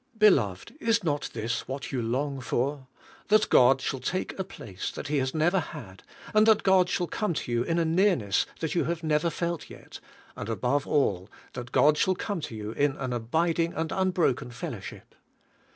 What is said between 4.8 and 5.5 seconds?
that He has